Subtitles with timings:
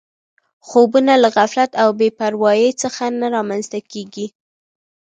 [0.67, 4.27] خوبونه له غفلت او بې پروایۍ څخه نه رامنځته کېږي